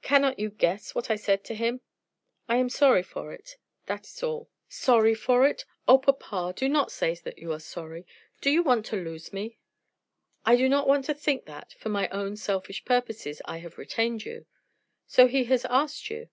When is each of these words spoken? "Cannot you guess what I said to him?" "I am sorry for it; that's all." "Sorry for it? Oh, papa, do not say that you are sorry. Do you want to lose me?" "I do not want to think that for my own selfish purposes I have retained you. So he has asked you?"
"Cannot 0.00 0.38
you 0.38 0.48
guess 0.50 0.94
what 0.94 1.10
I 1.10 1.16
said 1.16 1.42
to 1.42 1.56
him?" 1.56 1.80
"I 2.48 2.54
am 2.58 2.68
sorry 2.68 3.02
for 3.02 3.32
it; 3.32 3.56
that's 3.84 4.22
all." 4.22 4.48
"Sorry 4.68 5.12
for 5.12 5.44
it? 5.44 5.64
Oh, 5.88 5.98
papa, 5.98 6.52
do 6.56 6.68
not 6.68 6.92
say 6.92 7.16
that 7.16 7.38
you 7.38 7.50
are 7.52 7.58
sorry. 7.58 8.06
Do 8.40 8.48
you 8.50 8.62
want 8.62 8.86
to 8.86 8.96
lose 9.02 9.32
me?" 9.32 9.58
"I 10.46 10.54
do 10.54 10.68
not 10.68 10.86
want 10.86 11.06
to 11.06 11.14
think 11.14 11.46
that 11.46 11.72
for 11.80 11.88
my 11.88 12.06
own 12.10 12.36
selfish 12.36 12.84
purposes 12.84 13.42
I 13.44 13.56
have 13.58 13.76
retained 13.76 14.24
you. 14.24 14.46
So 15.08 15.26
he 15.26 15.42
has 15.46 15.64
asked 15.64 16.10
you?" 16.10 16.28